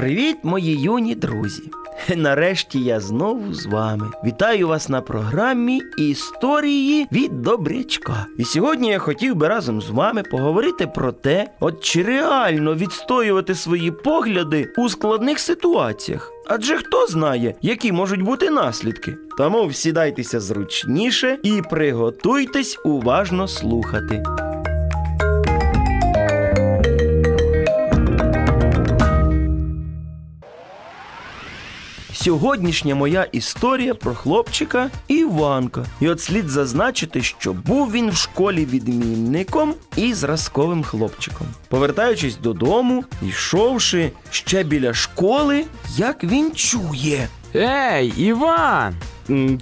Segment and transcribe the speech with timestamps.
[0.00, 1.62] Привіт, мої юні друзі!
[2.16, 4.06] Нарешті я знову з вами.
[4.24, 8.26] Вітаю вас на програмі Історії від Добрячка.
[8.38, 13.54] І сьогодні я хотів би разом з вами поговорити про те, от чи реально відстоювати
[13.54, 16.32] свої погляди у складних ситуаціях.
[16.46, 19.16] Адже хто знає, які можуть бути наслідки.
[19.38, 24.22] Тому всідайтеся зручніше і приготуйтесь уважно слухати.
[32.22, 35.84] Сьогоднішня моя історія про хлопчика Іванка.
[36.00, 41.46] І от слід зазначити, що був він в школі відмінником і зразковим хлопчиком.
[41.68, 45.64] Повертаючись додому, йшовши ще біля школи,
[45.96, 47.28] як він чує.
[47.54, 48.94] Ей, Іван!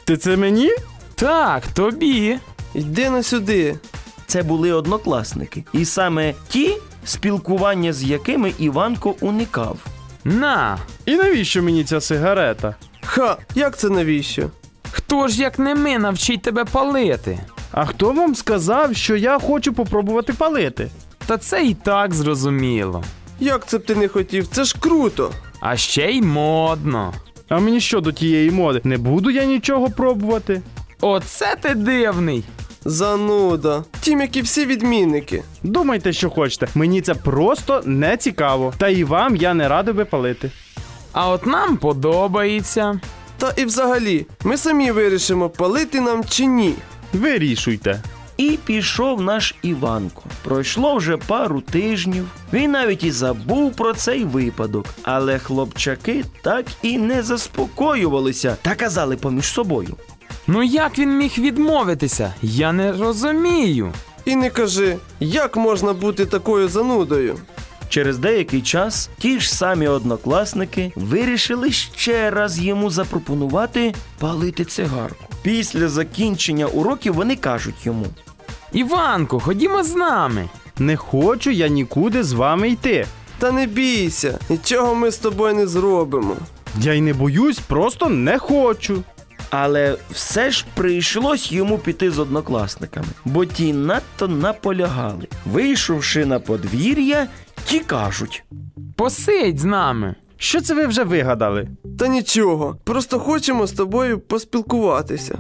[0.05, 0.71] Ти це мені?
[1.15, 2.39] Так, тобі.
[2.75, 3.79] Йди на сюди.
[4.27, 9.79] Це були однокласники, і саме ті, спілкування з якими Іванко уникав.
[10.25, 10.79] На.
[11.07, 12.75] І навіщо мені ця сигарета?
[13.07, 14.51] Ха, як це навіщо?
[14.91, 17.39] Хто ж як не ми навчить тебе палити?
[17.73, 20.91] А хто вам сказав, що я хочу попробувати палити?
[21.27, 23.05] Та це і так зрозуміло.
[23.41, 24.47] Як це б ти не хотів?
[24.47, 25.33] Це ж круто.
[25.61, 27.13] А ще й модно.
[27.49, 28.81] А мені що до тієї моди?
[28.85, 30.63] Не буду я нічого пробувати.
[31.01, 32.45] Оце ти дивний.
[32.85, 33.85] Зануда.
[34.01, 35.43] Тім, як і всі відмінники.
[35.63, 36.69] Думайте, що хочете.
[36.75, 38.75] Мені це просто не цікаво.
[38.79, 40.51] Та і вам я не радий би палити.
[41.13, 43.01] А от нам подобається.
[43.39, 46.75] Та і взагалі, ми самі вирішимо, палити нам чи ні.
[47.13, 48.03] Вирішуйте.
[48.37, 50.23] І пішов наш Іванко.
[50.45, 52.27] Пройшло вже пару тижнів.
[52.53, 54.87] Він навіть і забув про цей випадок.
[55.03, 59.97] Але хлопчаки так і не заспокоювалися та казали поміж собою.
[60.51, 62.35] Ну як він міг відмовитися?
[62.43, 63.93] Я не розумію.
[64.25, 67.37] І не кажи, як можна бути такою занудою.
[67.89, 75.25] Через деякий час ті ж самі однокласники вирішили ще раз йому запропонувати палити цигарку.
[75.43, 78.07] Після закінчення уроків вони кажуть йому:
[78.73, 80.49] Іванко, ходімо з нами.
[80.79, 83.07] Не хочу я нікуди з вами йти.
[83.39, 86.37] Та не бійся, нічого ми з тобою не зробимо.
[86.81, 89.03] Я й не боюсь, просто не хочу.
[89.51, 95.29] Але все ж прийшлось йому піти з однокласниками, бо ті надто наполягали.
[95.47, 97.27] Вийшовши на подвір'я,
[97.65, 98.45] ті кажуть:
[98.97, 100.15] Посидь з нами.
[100.37, 101.69] Що це ви вже вигадали?
[101.99, 105.39] Та нічого, просто хочемо з тобою поспілкуватися.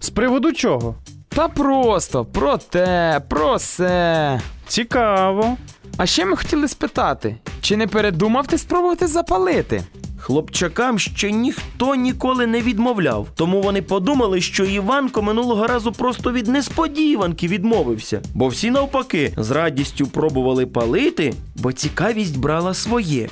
[0.00, 0.94] З приводу чого?
[1.28, 4.40] Та просто про те, про се.
[4.66, 5.56] Цікаво.
[5.96, 9.82] А ще ми хотіли спитати, чи не передумав ти спробувати запалити?
[10.28, 16.48] Хлопчакам ще ніхто ніколи не відмовляв, тому вони подумали, що Іванко минулого разу просто від
[16.48, 23.28] несподіванки відмовився, бо всі навпаки з радістю пробували палити, бо цікавість брала своє.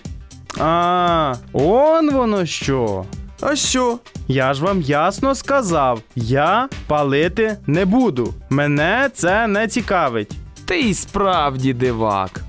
[0.58, 3.04] А, он воно що.
[3.40, 3.98] А що?
[4.28, 8.34] Я ж вам ясно сказав, я палити не буду.
[8.50, 10.32] Мене це не цікавить.
[10.64, 12.40] Ти і справді дивак.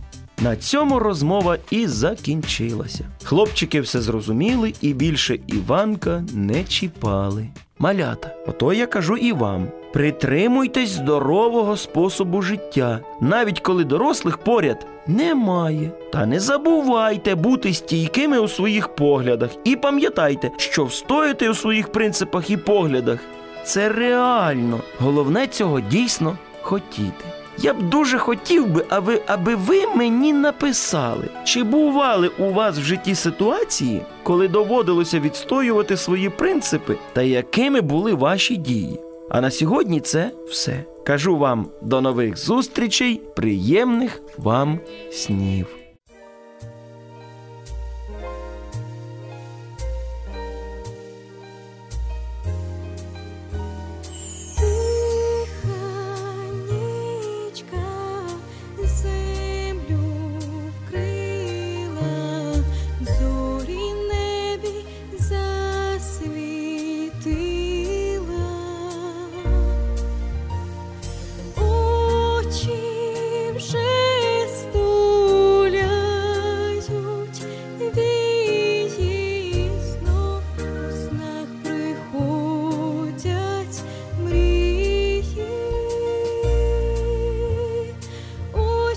[0.42, 3.06] На цьому розмова і закінчилася.
[3.24, 7.48] Хлопчики все зрозуміли і більше Іванка не чіпали.
[7.80, 15.92] Малята, ото я кажу і вам: притримуйтесь здорового способу життя, навіть коли дорослих поряд немає.
[16.12, 22.50] Та не забувайте бути стійкими у своїх поглядах і пам'ятайте, що встояти у своїх принципах
[22.50, 23.20] і поглядах
[23.66, 24.80] це реально.
[25.00, 27.37] Головне цього дійсно хотіти.
[27.58, 32.82] Я б дуже хотів би, аби, аби ви мені написали, чи бували у вас в
[32.82, 39.00] житті ситуації, коли доводилося відстоювати свої принципи та якими були ваші дії.
[39.30, 40.84] А на сьогодні це все.
[41.06, 44.80] Кажу вам до нових зустрічей, приємних вам
[45.12, 45.77] снів.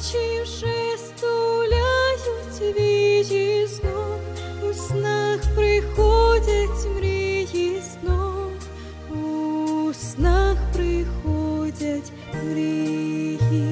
[0.01, 4.21] Побачивши, стуляють вічі знов,
[4.71, 8.53] у снах приходять мрії знов,
[9.11, 12.13] у снах приходять
[12.45, 13.70] мрії.